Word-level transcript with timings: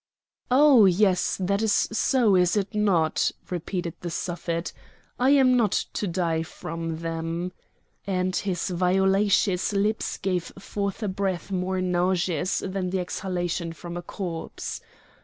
"Oh! 0.49 0.85
yes, 0.87 1.37
that 1.39 1.61
is 1.61 1.71
so, 1.71 2.35
is 2.35 2.57
it 2.57 2.73
not?" 2.73 3.29
repeated 3.51 3.93
the 4.01 4.09
Suffet, 4.09 4.73
"I 5.19 5.29
am 5.29 5.55
not 5.55 5.73
to 5.93 6.07
die 6.07 6.41
from 6.41 6.97
them!" 7.01 7.51
And 8.07 8.35
his 8.35 8.69
violaceous 8.71 9.73
lips 9.73 10.17
gave 10.17 10.45
forth 10.57 11.03
a 11.03 11.07
breath 11.07 11.51
more 11.51 11.81
nauseous 11.81 12.63
than 12.65 12.89
the 12.89 12.99
exhalation 12.99 13.73
from 13.73 13.95
a 13.95 14.01
corpse. 14.01 14.81